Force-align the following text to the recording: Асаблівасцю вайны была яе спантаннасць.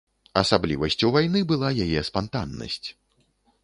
Асаблівасцю 0.41 1.13
вайны 1.17 1.45
была 1.53 1.69
яе 1.87 2.01
спантаннасць. 2.11 2.85